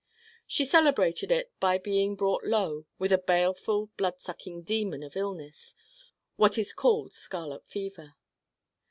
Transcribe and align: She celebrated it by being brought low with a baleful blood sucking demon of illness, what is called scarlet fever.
She 0.47 0.65
celebrated 0.65 1.31
it 1.31 1.51
by 1.59 1.77
being 1.77 2.15
brought 2.15 2.43
low 2.43 2.87
with 2.97 3.11
a 3.11 3.19
baleful 3.19 3.91
blood 3.97 4.19
sucking 4.19 4.63
demon 4.63 5.03
of 5.03 5.15
illness, 5.15 5.75
what 6.37 6.57
is 6.57 6.73
called 6.73 7.13
scarlet 7.13 7.67
fever. 7.67 8.15